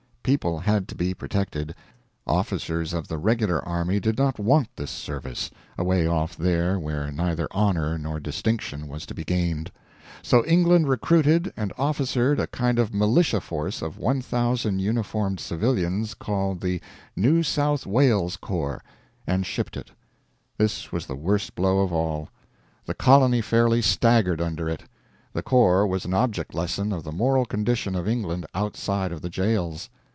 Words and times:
People 0.23 0.59
had 0.59 0.87
to 0.87 0.93
be 0.95 1.15
protected. 1.15 1.73
Officers 2.27 2.93
of 2.93 3.07
the 3.07 3.17
regular 3.17 3.59
army 3.67 3.99
did 3.99 4.19
not 4.19 4.37
want 4.37 4.69
this 4.75 4.91
service 4.91 5.49
away 5.79 6.05
off 6.05 6.37
there 6.37 6.79
where 6.79 7.11
neither 7.11 7.47
honor 7.49 7.97
nor 7.97 8.19
distinction 8.19 8.87
was 8.87 9.07
to 9.07 9.15
be 9.15 9.23
gained. 9.23 9.71
So 10.21 10.45
England 10.45 10.87
recruited 10.87 11.51
and 11.57 11.73
officered 11.75 12.39
a 12.39 12.45
kind 12.45 12.77
of 12.77 12.93
militia 12.93 13.41
force 13.41 13.81
of 13.81 13.97
1,000 13.97 14.77
uniformed 14.79 15.39
civilians 15.39 16.13
called 16.13 16.61
the 16.61 16.79
"New 17.15 17.41
South 17.41 17.87
Wales 17.87 18.37
Corps" 18.37 18.83
and 19.25 19.43
shipped 19.43 19.75
it. 19.75 19.89
This 20.59 20.91
was 20.91 21.07
the 21.07 21.15
worst 21.15 21.55
blow 21.55 21.79
of 21.79 21.91
all. 21.91 22.29
The 22.85 22.93
colony 22.93 23.41
fairly 23.41 23.81
staggered 23.81 24.39
under 24.39 24.69
it. 24.69 24.83
The 25.33 25.43
Corps 25.43 25.87
was 25.87 26.05
an 26.05 26.13
object 26.13 26.53
lesson 26.53 26.93
of 26.93 27.03
the 27.03 27.11
moral 27.11 27.43
condition 27.43 27.95
of 27.95 28.07
England 28.07 28.45
outside 28.53 29.11
of 29.11 29.23
the 29.23 29.29
jails. 29.29 29.89